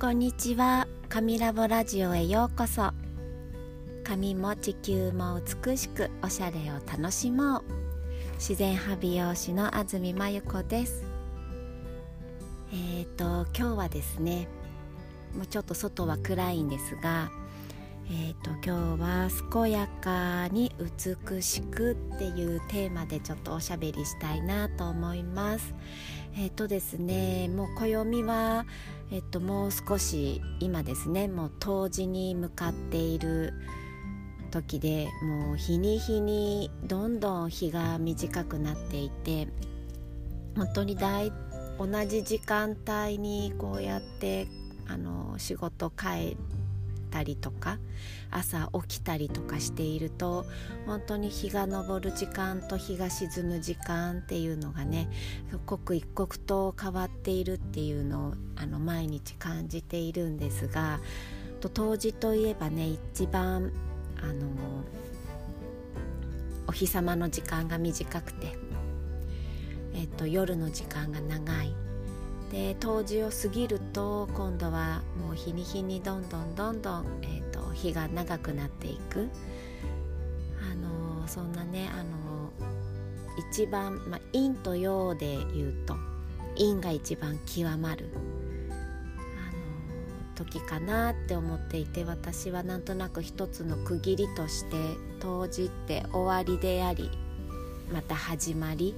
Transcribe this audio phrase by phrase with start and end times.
[0.00, 0.88] こんにちは。
[1.10, 2.90] 神ラボラジオへようこそ。
[4.02, 7.64] 髪も地球も美しくおしゃれを楽しもう。
[8.36, 11.04] 自然派美容師の安住真由子です。
[12.72, 14.48] えっ、ー、と今日はですね
[15.36, 17.30] もうちょっと外は暗いんですが
[18.12, 25.74] えーと、今日は「健やかに美しく」っていうテーマでちょっとおしゃべりしたいなと思います。
[26.34, 28.66] えっ、ー、とですねもう暦は、
[29.12, 33.52] えっと、もう少し今ですねもう冬至に向かっている
[34.50, 39.48] 時でもう日に日にどんどん日が短くなっていて
[40.56, 41.32] 本当に大
[41.78, 44.46] 同じ時間帯にこうやって
[44.86, 46.36] あの仕事帰
[47.10, 47.78] たりとか
[48.30, 50.46] 朝起きたりとかしていると
[50.86, 55.08] 本当に日が昇る時間と日が沈む時間っていうのがね
[55.66, 61.00] 刻一刻と変わっているっていうのをあの毎日感じているんですが
[61.60, 63.72] と冬至といえばね一番
[64.22, 64.46] あの
[66.70, 68.56] お日様の時間が短くて、
[69.92, 71.74] えっと、夜の時間が長い。
[72.50, 79.28] で冬至を過ぎると今度はもう日に日にどんどんどんどん、えーと、日が長くなっていく。
[80.60, 82.52] あのそんなねあの
[83.52, 85.94] 一番、まあ、陰と陽で言うと
[86.58, 88.10] 陰が一番極まる
[89.38, 94.76] あの時かなって思っていて私はなんとなく一つの区切りとして
[95.20, 97.10] 冬至って終わりであり
[97.92, 98.94] また始まり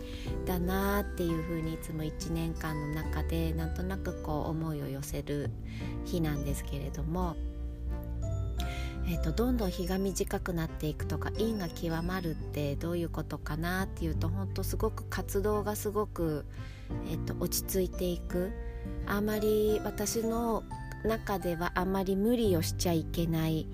[0.47, 5.51] だなっていうふうにいつも1年間の中でなんとなくこう思いを寄せる
[6.05, 7.37] 日なんですけれども、
[9.07, 16.45] えーと、どんどん日が短くなっていくとか陰が極まるってどういうことかなっていうと本当すごく活動がすごく、
[17.11, 18.53] えーと、と落ち着いていく。
[19.07, 20.65] あまり私の
[21.05, 23.67] 中ではあまり無理をしちゃいけない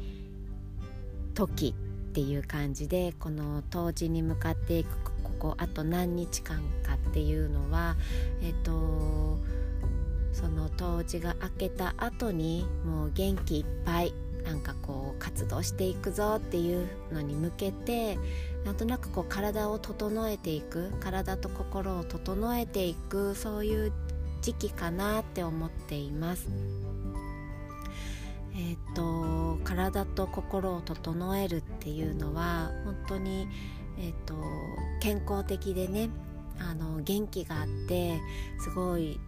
[1.35, 1.75] 時
[2.09, 5.08] っていう感じでこの冬至に向かっていく
[5.39, 7.97] ここあと何日間かっていうのは
[8.43, 9.39] えっと
[10.33, 18.19] その冬至が明けた後にもう元気いっぱいなんかこう活動していくぞっていうのに向けて
[18.65, 23.93] なんとなくこう体を整えていく体と心を整えていくそういう
[24.41, 26.49] 時期かなって思っています。
[28.61, 33.47] えーと、体と心を整えるっていうのは本当に、
[33.99, 34.35] えーと、
[35.01, 36.11] 健康的でね
[36.59, 38.19] あの元気があって
[38.61, 39.21] すごい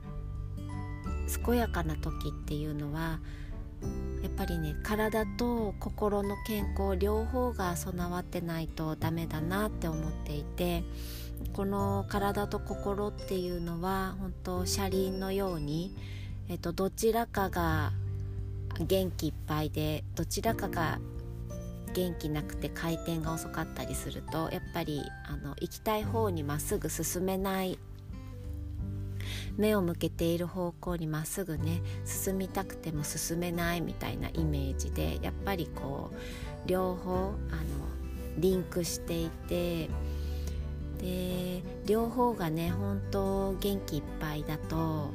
[1.44, 3.20] 健やかな時っていうのは
[4.22, 10.84] やっぱりね体と心の健康両方が備わってないとダメだなって思っていて
[11.54, 15.94] この体と心っていうのは本当車輪のように、
[16.48, 17.92] えっと、どちらかが
[18.78, 20.98] 元気いっぱいでどちらかが
[21.94, 27.78] 元気なくて回転が遅かったりするとやっぱりあの行きたい方にまっすぐ進めない
[29.56, 37.66] 目を向けている方向にまっすぐね進みたくても進めないみたいなイメージでやっぱりこう両方あの
[38.38, 39.88] リンクしていて
[40.98, 45.10] で両方がね本当元気いっぱいだとも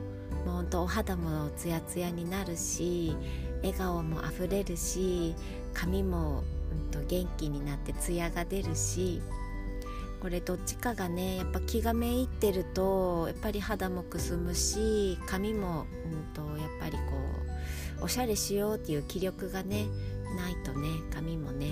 [0.47, 3.16] う本当お肌もツヤツヤになるし
[3.62, 5.35] 笑顔もあふれるし
[5.75, 6.44] 髪も、
[6.96, 9.22] と、元気になってツヤが出るし
[10.22, 17.00] これどっちかがねやっぱ気がめいってるとやっぱり肌もくすむし髪も、うん、とやっぱりこ
[18.02, 19.86] うおしゃれしようっていう気力がね
[20.36, 21.70] ないとね髪もね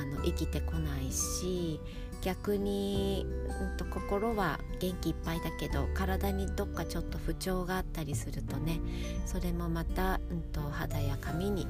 [0.00, 1.80] あの生きてこないし
[2.22, 3.26] 逆に、
[3.60, 8.80] うんと、心は元気いっぱいだけど体にどっかちょっと不調があったりするとね
[9.26, 11.66] それもまた、うんと、肌や髪に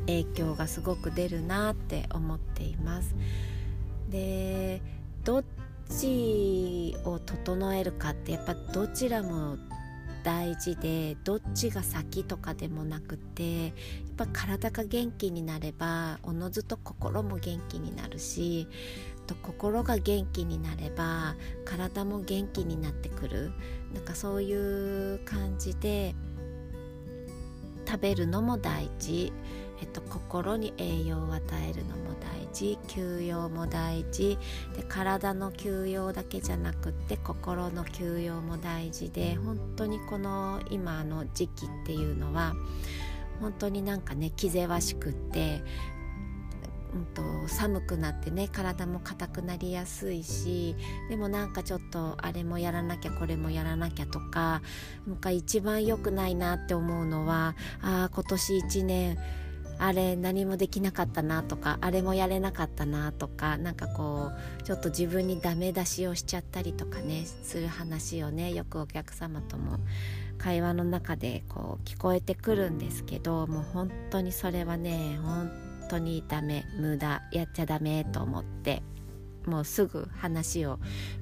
[0.00, 3.14] 影響がすごく出るなって思っています。
[4.10, 4.82] で
[5.24, 5.44] どっ
[5.88, 9.56] ちを整えるかってやっぱどちらも
[10.22, 13.72] 大事でどっちが先とかでもなくてやっ
[14.16, 18.66] ぱ体が元気になればおのずと心も元気になるし
[19.26, 23.52] と心が元気になれば体も元気になってくる
[23.92, 26.14] なんかそういう感じで
[27.86, 29.32] 食べるのも大事。
[29.80, 32.78] えっと、心に栄養を与えるのも大事。
[32.86, 34.38] 休養も大事。
[34.76, 42.54] で体の休養だけじゃなくって心の休養も大事で本当にこの今の時期っていうのは
[43.40, 45.62] 本当になんかね気ぜわしくって
[46.94, 50.76] うんと、寒くなってね体も硬くなりやすいし
[51.08, 54.62] でもなんかちょっとあれもやらなきゃこれもやらなきゃとか
[55.06, 59.18] なんか一番良くないなって思うのはあ今年1年
[59.78, 64.30] あれ何もできなかったなとかあれもやれなかったなとかなんかこ
[64.60, 69.78] うちょっと自分にダメ出しをしちゃったりとかねする話をねよくお客様とも
[70.38, 75.50] 会話の中でこう聞こえてくるんですけどもう本当にそれはね本
[75.88, 78.82] 当にダメ無駄やっちゃダメと思って
[79.46, 80.78] もうすぐ話を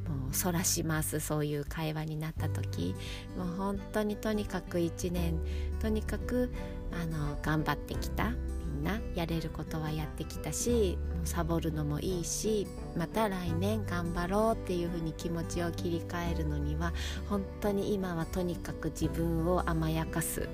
[0.09, 2.95] もうそらしますそういう会話になった時
[3.37, 5.41] もう本当にとにかく1年
[5.81, 6.53] とにかく
[6.93, 8.31] あの頑張ってきた
[8.75, 12.67] みんなやれることはやってきたしもうサボるのもいいし
[12.97, 16.93] また来年頑張ろうっていうふうに気持ちを切り替えるのには
[17.29, 20.49] 本当に今はとにかく自分を甘やかす。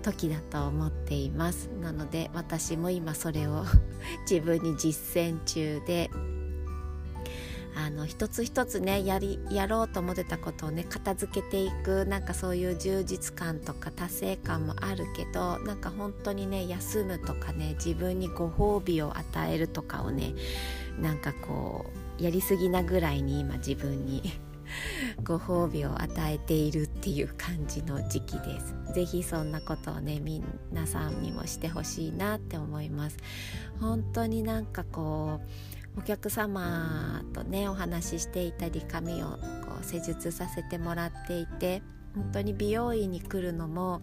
[0.00, 1.68] 時だと思っています。
[1.80, 3.64] なので私も今それを
[4.28, 6.10] 自分に実践中で
[7.76, 20.34] あの一つ一つねやりやろうと思ってたことをね片付けていくなんかそういう充実感とか達成感もあるけどなんか本当にね休むとかね自分にご褒美を与えるとかをね
[21.00, 21.86] なんかこ
[22.18, 24.22] うやりすぎなぐらいに今自分に
[25.24, 28.94] ご褒美を与えているっていう感じの時期です。
[28.94, 33.16] ぜひそんなことをね皆さんにもしてほしいなって思います。
[33.80, 35.40] 本当になんかこ
[35.96, 39.38] うお客様とねお話ししていたり髪をこ
[39.80, 41.82] う施術させてもらっていて
[42.14, 44.00] 本当に美容院に来るのも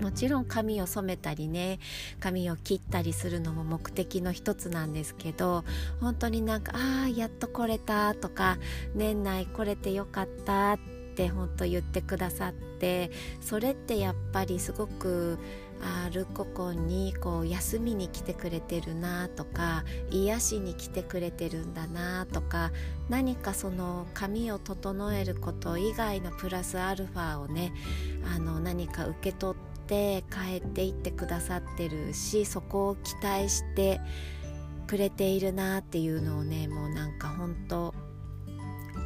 [0.00, 1.78] もちろん髪を染めたりね
[2.20, 5.64] 髪を切ったりするのも目的の一つなんですけど
[6.00, 8.58] 本当になんか「ああやっと来れた」とか
[8.94, 10.78] 「年内来れてよかった」っ
[11.16, 13.10] て本当言ってくださって
[13.40, 15.38] それってやっぱりすごく
[15.80, 22.72] あルココンにこう休みに来てくれてるなとか癒しに来てくれてるんだなとか
[23.08, 27.72] 何かその髪を整えること以外のプラスアルファをね
[28.34, 34.00] あの何か受け取ってって帰っていってくださってるしそこを期待して
[34.86, 37.94] くれているなっていうのをねもうなんか本当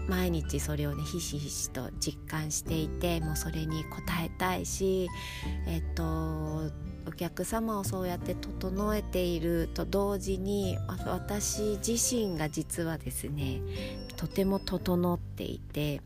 [0.08, 3.84] 毎日それをねひしひしと実感していてもうそれに応
[4.25, 5.08] えたいし
[5.66, 6.62] えっと
[7.06, 13.60] お客様をそうやって整えていると同時に私自身が実はですね
[14.16, 16.02] とても整っていて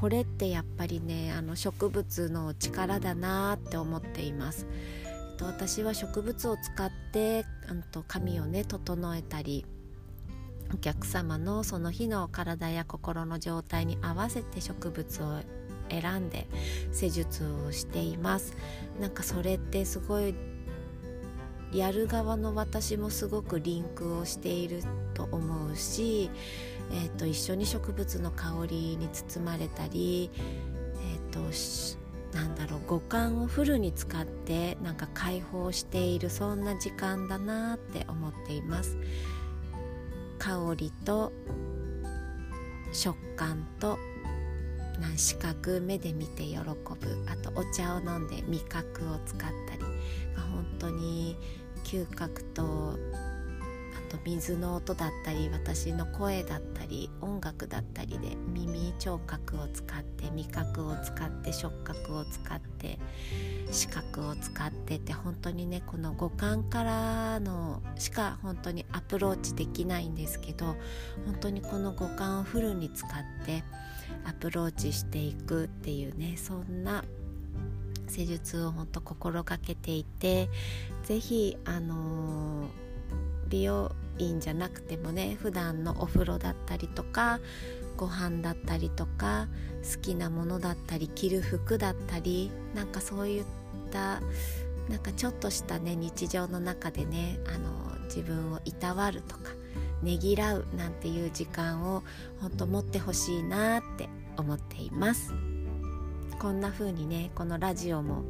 [0.00, 4.66] これってやっぱりねあの植物の力だなって思っています。
[5.04, 7.44] えっと私は植物を使って
[7.92, 9.66] と髪をね整えたり
[10.72, 15.40] お客様のその日の体や心の状態に合わせて植物を
[15.90, 16.46] 選んで
[16.92, 18.56] 施術をしています
[19.00, 20.34] なんかそれってすごい
[21.72, 24.82] やる側の私もすごくリンクをしている
[25.12, 26.30] と思うし
[26.92, 31.40] えーと、一緒に植物の香りに包まれたり、えーと、
[32.36, 38.96] なんだろう五感をフルに使ってなんか解放しているそんな時間だなって思っています。
[40.38, 41.32] 香りと
[42.92, 43.98] 食感と
[45.16, 46.66] 視覚目で見て喜ぶ。
[47.26, 49.82] あとお茶を飲んで味覚を使ったり。
[50.52, 51.36] 本当に
[51.84, 52.98] 嗅覚と
[54.10, 62.98] と水の音だったり私の声だったり音楽だったりで耳聴覚を使って味覚を使って触覚を使って
[63.70, 70.66] 視覚を使ってって本当にねこの五感からのしか本当にアプローチできないんですけど
[71.24, 73.62] 本当にこの五感をフルに使って
[74.26, 77.04] アプローチしていくっていうねそんな
[78.08, 80.48] 施術を本当心がけていて
[81.04, 82.90] 是非あのー
[83.50, 83.90] 美容
[84.20, 87.40] 院じゃなくてもね普段のお風呂だったりとか
[87.96, 89.48] ご飯だったりとか
[89.94, 93.44] 好きなものだったり着る服だったりなんかそういっ
[93.90, 94.20] た
[94.88, 97.70] なんかちょっとしたね日常の中でねあの
[98.04, 99.50] 自分をいたわるとか
[100.02, 102.02] ねぎらうなんていう時間を
[102.40, 105.34] 本当持ってほしいなって思っています。
[106.40, 108.24] こんな風にねこのラジオも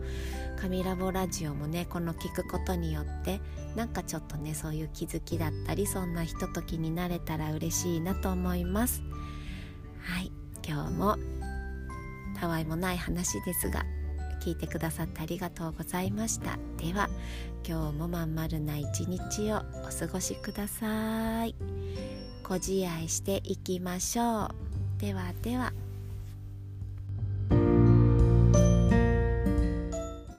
[0.61, 3.41] 神ラボラジオもねこの聞くことによって
[3.77, 9.03] なんかちょっとねそういう気づきだったりそんなひとときになれたら嬉しいなと思います。
[10.03, 10.33] はい
[10.67, 11.17] 今日も
[12.39, 13.85] たわいもない話ですが
[14.43, 16.59] 聞いてくださってありがとうございました。
[16.79, 17.09] では
[17.65, 21.55] 今日もまん丸な一日をお過ごしください。
[22.43, 24.49] ご自愛していきましょう。
[24.99, 25.73] ではでは。